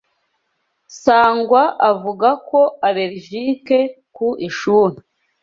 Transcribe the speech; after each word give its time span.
Sangwa 1.01 1.61
avuga 1.91 2.29
ko 2.49 2.59
allergique 2.87 3.79
ku 4.15 4.27
ishuri. 4.47 4.97